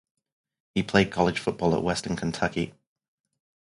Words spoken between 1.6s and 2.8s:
at Western Kentucky.